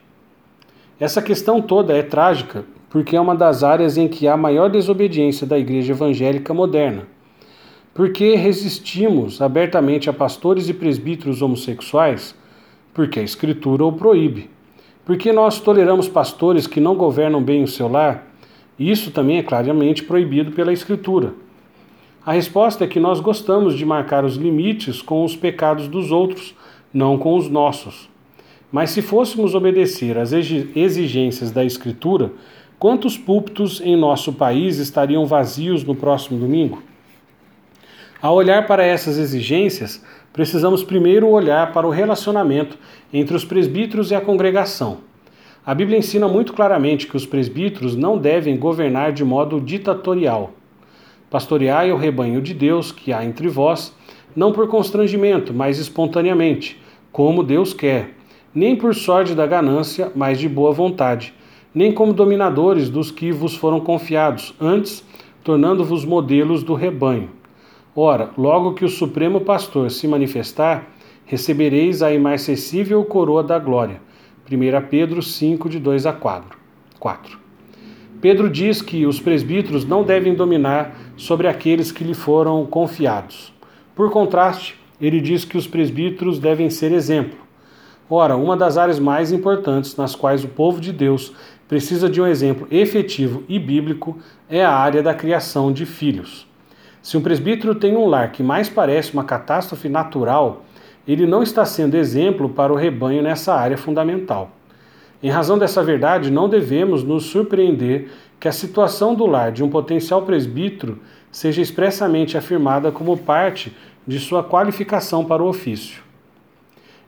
[1.00, 5.48] Essa questão toda é trágica porque é uma das áreas em que há maior desobediência
[5.48, 7.08] da igreja evangélica moderna.
[7.96, 12.36] Porque resistimos abertamente a pastores e presbíteros homossexuais?
[12.94, 14.50] Porque a Escritura o proíbe.
[15.06, 18.28] Porque nós toleramos pastores que não governam bem o seu lar?
[18.78, 21.34] Isso também é claramente proibido pela Escritura.
[22.26, 26.56] A resposta é que nós gostamos de marcar os limites com os pecados dos outros,
[26.94, 28.10] não com os nossos.
[28.72, 32.32] Mas se fôssemos obedecer às exigências da Escritura,
[32.80, 36.82] quantos púlpitos em nosso país estariam vazios no próximo domingo?
[38.22, 40.02] Ao olhar para essas exigências,
[40.34, 42.78] precisamos primeiro olhar para o relacionamento
[43.14, 44.98] entre os presbíteros e a congregação.
[45.66, 50.52] A Bíblia ensina muito claramente que os presbíteros não devem governar de modo ditatorial.
[51.30, 53.96] Pastoreai o rebanho de Deus que há entre vós,
[54.36, 58.16] não por constrangimento, mas espontaneamente, como Deus quer
[58.54, 61.34] nem por sorte da ganância, mas de boa vontade,
[61.74, 65.04] nem como dominadores dos que vos foram confiados, antes
[65.44, 67.30] tornando-vos modelos do rebanho.
[67.96, 70.90] Ora, logo que o Supremo Pastor se manifestar,
[71.26, 74.02] recebereis a imarcessível coroa da glória.
[74.52, 76.58] 1 Pedro 5, de 2 a 4.
[77.00, 77.40] 4.
[78.20, 83.54] Pedro diz que os presbíteros não devem dominar sobre aqueles que lhe foram confiados.
[83.96, 87.44] Por contraste, ele diz que os presbíteros devem ser exemplo
[88.10, 91.34] Ora, uma das áreas mais importantes nas quais o povo de Deus
[91.68, 94.18] precisa de um exemplo efetivo e bíblico
[94.50, 96.46] é a área da criação de filhos.
[97.04, 100.64] Se um presbítero tem um lar que mais parece uma catástrofe natural,
[101.06, 104.52] ele não está sendo exemplo para o rebanho nessa área fundamental.
[105.22, 109.70] Em razão dessa verdade, não devemos nos surpreender que a situação do lar de um
[109.70, 113.76] potencial presbítero seja expressamente afirmada como parte
[114.08, 116.02] de sua qualificação para o ofício.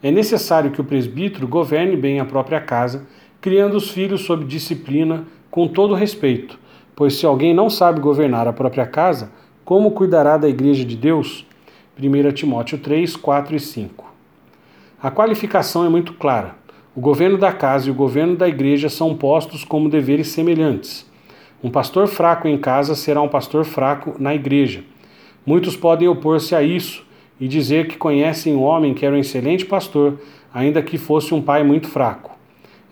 [0.04, 3.08] É necessário que o presbítero governe bem a própria casa,
[3.40, 6.60] criando os filhos sob disciplina, com todo respeito,
[6.94, 9.32] pois se alguém não sabe governar a própria casa,
[9.66, 11.44] como cuidará da igreja de Deus?
[12.00, 14.06] 1 Timóteo 3, 4 e 5.
[15.02, 16.54] A qualificação é muito clara.
[16.96, 21.10] O governo da casa e o governo da igreja são postos como deveres semelhantes.
[21.64, 24.84] Um pastor fraco em casa será um pastor fraco na igreja.
[25.44, 27.04] Muitos podem opor-se a isso
[27.40, 30.20] e dizer que conhecem um homem que era um excelente pastor,
[30.54, 32.38] ainda que fosse um pai muito fraco.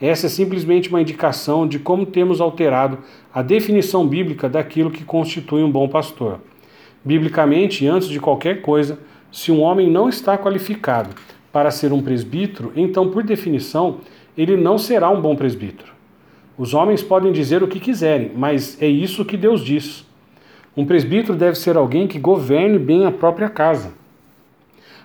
[0.02, 2.98] Essa é simplesmente uma indicação de como temos alterado
[3.32, 6.40] a definição bíblica daquilo que constitui um bom pastor.
[7.04, 9.00] Biblicamente, antes de qualquer coisa,
[9.32, 11.16] se um homem não está qualificado
[11.52, 13.98] para ser um presbítero, então, por definição,
[14.38, 15.92] ele não será um bom presbítero.
[16.58, 20.06] Os homens podem dizer o que quiserem, mas é isso que Deus diz.
[20.78, 23.94] Um presbítero deve ser alguém que governe bem a própria casa.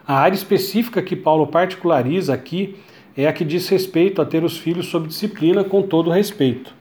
[0.06, 2.76] A área específica que Paulo particulariza aqui
[3.16, 6.72] é a que diz respeito a ter os filhos sob disciplina com todo respeito.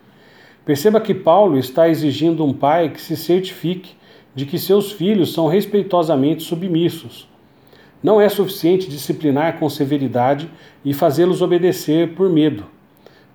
[0.64, 3.96] Perceba que Paulo está exigindo um pai que se certifique
[4.38, 7.28] de que seus filhos são respeitosamente submissos.
[8.04, 10.48] Não é suficiente disciplinar com severidade
[10.86, 12.66] e fazê-los obedecer por medo.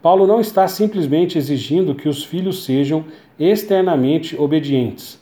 [0.00, 3.04] Paulo não está simplesmente exigindo que os filhos sejam
[3.36, 5.20] externamente obedientes.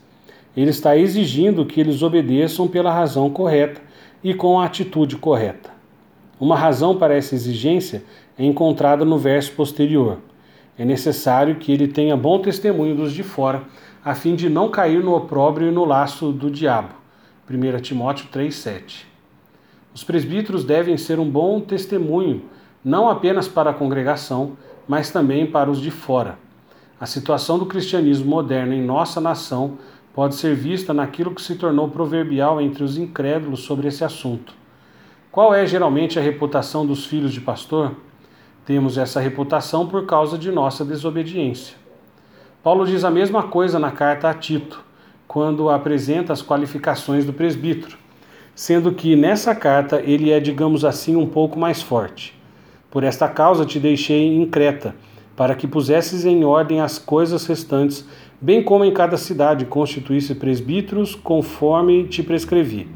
[0.55, 3.81] Ele está exigindo que eles obedeçam pela razão correta
[4.23, 5.71] e com a atitude correta.
[6.39, 8.03] Uma razão para essa exigência
[8.39, 10.19] é encontrada no verso posterior.
[10.79, 13.63] É necessário que ele tenha bom testemunho dos de fora
[14.03, 16.95] a fim de não cair no opróbrio e no laço do diabo.
[17.49, 19.05] 1 Timóteo 3,7.
[19.95, 22.45] Os presbíteros devem ser um bom testemunho,
[22.83, 24.57] não apenas para a congregação,
[24.89, 26.39] mas também para os de fora.
[26.99, 29.77] A situação do cristianismo moderno em nossa nação
[30.15, 34.55] pode ser vista naquilo que se tornou proverbial entre os incrédulos sobre esse assunto.
[35.31, 37.95] Qual é geralmente a reputação dos filhos de pastor?
[38.65, 41.80] Temos essa reputação por causa de nossa desobediência.
[42.63, 44.85] Paulo diz a mesma coisa na carta a Tito,
[45.27, 47.97] quando apresenta as qualificações do presbítero,
[48.55, 52.39] sendo que nessa carta ele é, digamos assim, um pouco mais forte.
[52.91, 54.95] Por esta causa te deixei em Creta,
[55.35, 58.07] para que pusesses em ordem as coisas restantes,
[58.39, 62.89] bem como em cada cidade constituísse presbíteros conforme te prescrevi.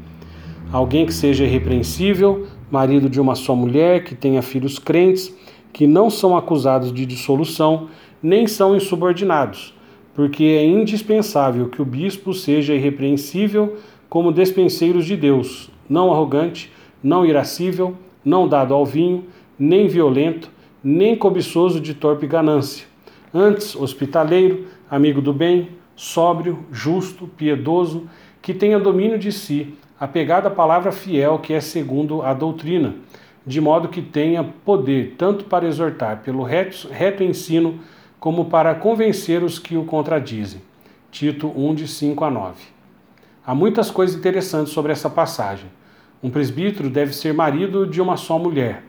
[0.71, 5.35] Alguém que seja irrepreensível, marido de uma só mulher, que tenha filhos crentes,
[5.73, 7.89] que não são acusados de dissolução,
[8.25, 9.71] nem são insubordinados,
[10.15, 13.77] porque é indispensável que o bispo seja irrepreensível
[14.09, 16.71] como despenseiros de Deus, não arrogante,
[17.03, 19.25] não irascível, não dado ao vinho,
[19.59, 20.49] nem violento,
[20.83, 22.87] nem cobiçoso de torpe ganância.
[23.31, 28.09] Antes, hospitaleiro, amigo do bem, sóbrio, justo, piedoso,
[28.41, 32.95] que tenha domínio de si, apegado à palavra fiel que é segundo a doutrina,
[33.45, 37.79] de modo que tenha poder tanto para exortar pelo reto, reto ensino,
[38.25, 40.59] como para convencer os que o contradizem.
[41.11, 42.55] Tito 1, de 5 a 9.
[43.45, 45.67] Há muitas coisas interessantes sobre essa passagem.
[46.23, 48.81] Um presbítero deve ser marido de uma só mulher.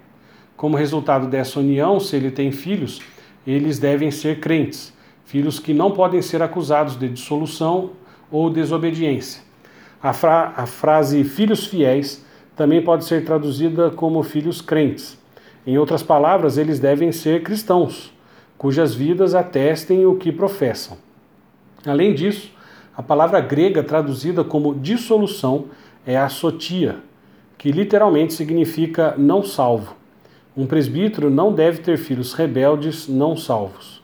[0.57, 3.03] Como resultado dessa união, se ele tem filhos,
[3.47, 4.91] eles devem ser crentes,
[5.27, 7.91] filhos que não podem ser acusados de dissolução
[8.31, 9.43] ou desobediência.
[10.03, 12.25] A, fra a frase filhos fiéis
[12.57, 15.19] também pode ser traduzida como filhos crentes.
[15.67, 18.16] Em outras palavras, eles devem ser cristãos
[18.59, 20.97] cujas vidas atestem o que professam.
[21.85, 22.51] Além disso,
[22.97, 25.67] a palavra grega traduzida como dissolução
[26.07, 26.97] é sotia,
[27.59, 29.95] que literalmente significa não salvo.
[30.57, 34.03] Um presbítero não deve ter filhos rebeldes não salvos.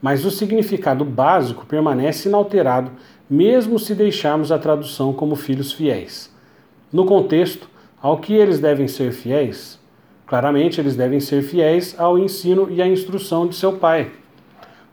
[0.00, 2.90] Mas o significado básico permanece inalterado,
[3.28, 6.34] mesmo se deixarmos a tradução como filhos fiéis.
[6.90, 7.68] No contexto,
[8.00, 9.77] ao que eles devem ser fiéis?
[10.28, 14.10] Claramente, eles devem ser fiéis ao ensino e à instrução de seu pai.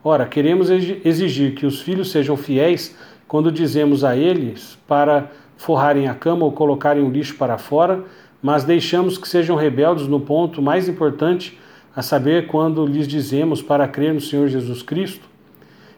[0.01, 2.95] Ora, queremos exigir que os filhos sejam fiéis
[3.27, 8.05] quando dizemos a eles para forrarem a cama ou colocarem o lixo para fora,
[8.41, 11.59] mas deixamos que sejam rebeldes no ponto mais importante,
[11.93, 15.27] a saber, quando lhes dizemos para crer no Senhor Jesus Cristo?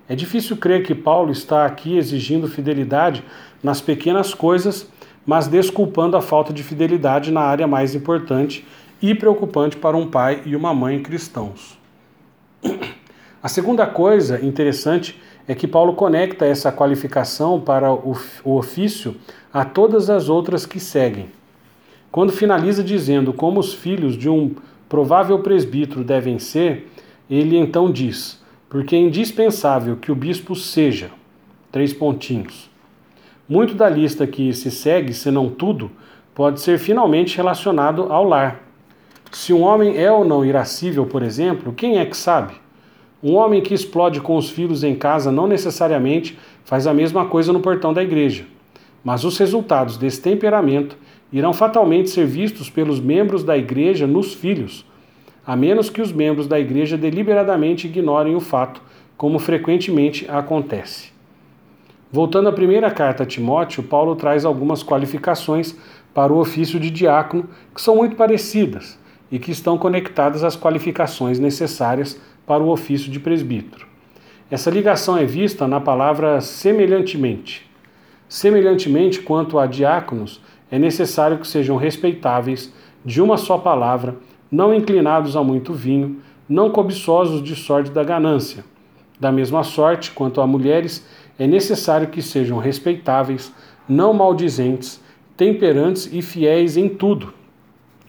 [0.09, 3.23] É difícil crer que Paulo está aqui exigindo fidelidade
[3.61, 4.89] nas pequenas coisas,
[5.25, 8.65] mas desculpando a falta de fidelidade na área mais importante,
[9.01, 11.77] e preocupante para um pai e uma mãe cristãos.
[13.41, 19.15] A segunda coisa interessante é que Paulo conecta essa qualificação para o ofício
[19.53, 21.29] a todas as outras que seguem.
[22.11, 24.55] Quando finaliza dizendo como os filhos de um
[24.89, 26.91] provável presbítero devem ser,
[27.29, 31.11] ele então diz: porque é indispensável que o bispo seja.
[31.71, 32.69] Três pontinhos.
[33.47, 35.91] Muito da lista que se segue, se não tudo,
[36.33, 38.66] pode ser finalmente relacionado ao lar.
[39.31, 42.53] Se um homem é ou não irascível, por exemplo, quem é que sabe?
[43.21, 47.51] Um homem que explode com os filhos em casa não necessariamente faz a mesma coisa
[47.51, 48.45] no portão da igreja,
[49.03, 50.97] mas os resultados desse temperamento
[51.31, 54.85] irão fatalmente ser vistos pelos membros da igreja nos filhos,
[55.45, 58.81] a menos que os membros da igreja deliberadamente ignorem o fato,
[59.17, 61.11] como frequentemente acontece.
[62.11, 65.75] Voltando à primeira carta a Timóteo, Paulo traz algumas qualificações
[66.13, 68.97] para o ofício de diácono que são muito parecidas
[69.31, 73.85] e que estão conectadas às qualificações necessárias para o ofício de presbítero.
[74.49, 77.69] Essa ligação é vista na palavra semelhantemente.
[78.29, 82.73] Semelhantemente quanto a diáconos, é necessário que sejam respeitáveis,
[83.03, 84.15] de uma só palavra,
[84.51, 88.63] não inclinados a muito vinho, não cobiçosos de sorte da ganância.
[89.19, 91.05] Da mesma sorte, quanto a mulheres,
[91.37, 93.51] é necessário que sejam respeitáveis,
[93.87, 95.01] não maldizentes,
[95.35, 97.33] temperantes e fiéis em tudo.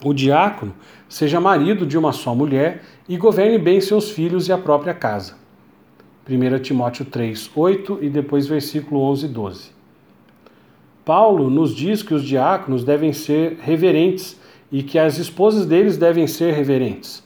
[0.04, 0.72] O diácono
[1.08, 5.34] seja marido de uma só mulher e governe bem seus filhos e a própria casa.
[6.28, 9.70] 1 Timóteo 3, 8 e depois versículo 11 e 12.
[11.04, 14.38] Paulo nos diz que os diáconos devem ser reverentes
[14.70, 17.24] e que as esposas deles devem ser reverentes.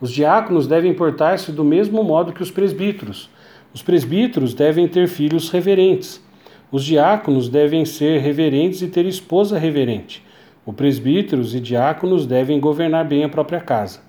[0.00, 3.28] Os diáconos devem portar-se do mesmo modo que os presbíteros.
[3.74, 6.22] Os presbíteros devem ter filhos reverentes.
[6.70, 10.22] Os diáconos devem ser reverentes e ter esposa reverente.
[10.66, 14.00] Os presbíteros e diáconos devem governar bem a própria casa.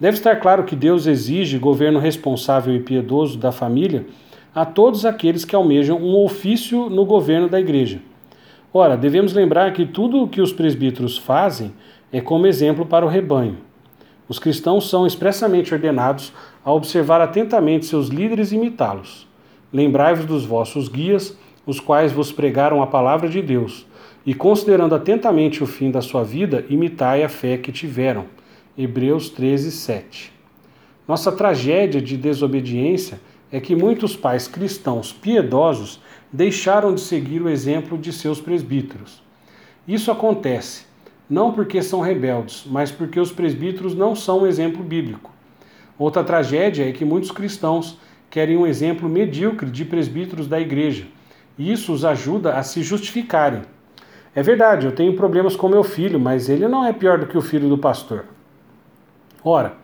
[0.00, 4.06] Deve estar claro que Deus exige governo responsável e piedoso da família
[4.54, 8.00] a todos aqueles que almejam um ofício no governo da igreja.
[8.72, 11.74] Ora, devemos lembrar que tudo o que os presbíteros fazem
[12.10, 13.58] é como exemplo para o rebanho.
[14.26, 16.32] Os cristãos são expressamente ordenados
[16.64, 19.28] a observar atentamente seus líderes e imitá-los.
[19.70, 21.36] Lembrai-vos dos vossos guias,
[21.66, 23.86] os quais vos pregaram a palavra de Deus
[24.24, 28.26] e considerando atentamente o fim da sua vida, imitai a fé que tiveram.
[28.78, 30.32] Hebreus 13, 7.
[31.06, 33.20] Nossa tragédia de desobediência
[33.50, 36.00] é que muitos pais cristãos piedosos
[36.32, 39.22] deixaram de seguir o exemplo de seus presbíteros.
[39.86, 40.84] Isso acontece
[41.28, 45.30] não porque são rebeldes, mas porque os presbíteros não são um exemplo bíblico.
[45.98, 47.98] Outra tragédia é que muitos cristãos
[48.30, 51.06] querem um exemplo medíocre de presbíteros da igreja.
[51.58, 53.62] E isso os ajuda a se justificarem
[54.34, 57.36] é verdade, eu tenho problemas com meu filho, mas ele não é pior do que
[57.36, 58.24] o filho do pastor.
[59.44, 59.74] Ora,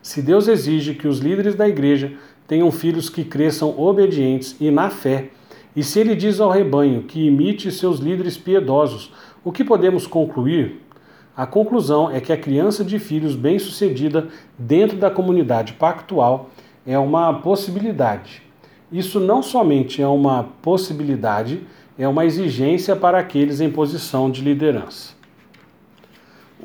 [0.00, 2.12] se Deus exige que os líderes da igreja
[2.46, 5.30] tenham filhos que cresçam obedientes e na fé,
[5.74, 9.12] e se ele diz ao rebanho que imite seus líderes piedosos,
[9.44, 10.80] o que podemos concluir?
[11.36, 14.28] A conclusão é que a criança de filhos bem-sucedida
[14.58, 16.50] dentro da comunidade pactual
[16.86, 18.42] é uma possibilidade.
[18.90, 21.60] Isso não somente é uma possibilidade,
[21.98, 25.14] é uma exigência para aqueles em posição de liderança.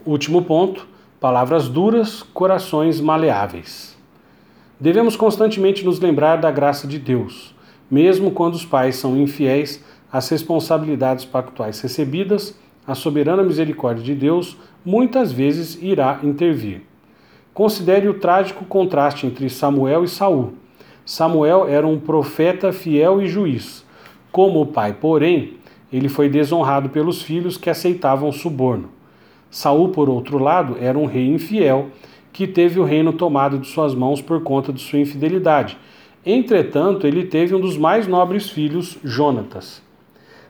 [0.06, 0.88] Último ponto:
[1.20, 3.98] palavras duras, corações maleáveis.
[4.80, 7.56] Devemos constantemente nos lembrar da graça de Deus,
[7.90, 14.58] mesmo quando os pais são infiéis às responsabilidades pactuais recebidas, a soberana misericórdia de Deus
[14.84, 16.82] muitas vezes irá intervir.
[17.54, 20.54] Considere o trágico contraste entre Samuel e Saul.
[21.06, 23.86] Samuel era um profeta fiel e juiz
[24.32, 25.58] como o pai, porém,
[25.92, 28.90] ele foi desonrado pelos filhos que aceitavam suborno.
[29.50, 31.90] Saul, por outro lado, era um rei infiel
[32.32, 35.78] que teve o reino tomado de suas mãos por conta de sua infidelidade.
[36.26, 39.82] Entretanto, ele teve um dos mais nobres filhos, Jonatas.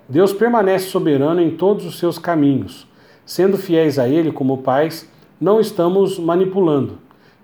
[0.08, 2.86] Deus permanece soberano em todos os seus caminhos.
[3.26, 5.10] Sendo fiéis a ele como pais,
[5.40, 7.00] não estamos manipulando.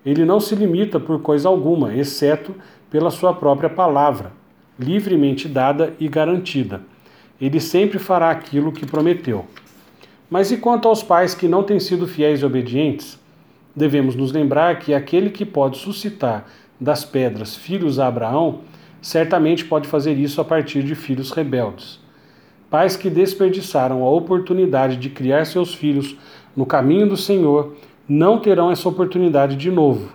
[0.06, 2.54] Ele não se limita por coisa alguma, exceto
[2.92, 4.37] pela sua própria palavra
[4.80, 6.82] livremente dada e garantida.
[7.40, 9.46] Ele sempre fará aquilo que prometeu.
[10.30, 13.20] Mas e quanto aos pais que não têm sido fiéis e obedientes?
[13.76, 16.46] Devemos nos lembrar que aquele que pode suscitar
[16.80, 18.60] das pedras filhos a Abraão,
[19.02, 22.00] certamente pode fazer isso a partir de filhos rebeldes.
[22.70, 26.16] Pais que desperdiçaram a oportunidade de criar seus filhos
[26.56, 27.76] no caminho do Senhor
[28.08, 30.12] não terão essa oportunidade de novo,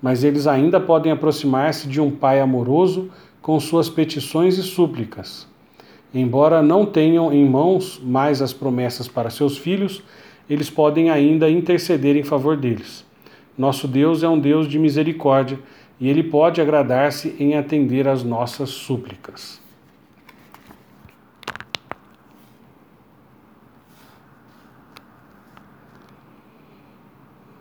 [0.00, 3.10] mas eles ainda podem aproximar-se de um pai amoroso
[3.40, 5.46] com suas petições e súplicas.
[6.12, 10.02] Embora não tenham em mãos mais as promessas para seus filhos,
[10.48, 13.04] eles podem ainda interceder em favor deles.
[13.56, 15.58] Nosso Deus é um Deus de misericórdia
[16.00, 19.59] e ele pode agradar-se em atender às nossas súplicas.